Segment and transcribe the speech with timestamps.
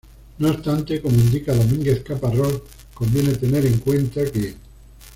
[0.39, 2.63] No obstante, como indica Domínguez Caparrós,
[2.95, 4.55] conviene tener en cuenta que